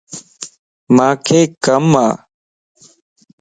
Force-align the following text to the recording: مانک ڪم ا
مانک 0.95 1.27
ڪم 1.65 1.85
ا 2.05 2.07